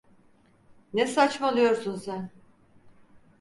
Ne 0.93 1.05
saçmalıyorsun 1.07 1.95
sen? 1.95 2.31